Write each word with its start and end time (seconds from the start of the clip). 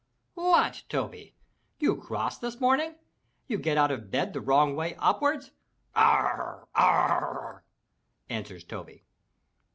"What, 0.33 0.81
Toby, 0.89 1.35
you 1.77 1.95
cross 1.95 2.39
this 2.39 2.59
morning? 2.59 2.95
You 3.47 3.59
get 3.59 3.77
out 3.77 3.91
of 3.91 4.09
bed 4.09 4.33
the 4.33 4.41
wrong 4.41 4.75
way 4.75 4.95
upwards?" 4.95 5.51
"Arr 5.95 6.63
rr! 6.75 6.81
Arr 6.81 7.19
rr," 7.35 7.63
answers 8.27 8.63
Toby. 8.63 9.03